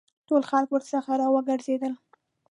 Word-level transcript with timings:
ټول 0.27 0.41
خلک 0.49 0.67
ورڅخه 0.71 1.13
را 1.21 1.27
وګرځېدل. 1.33 1.93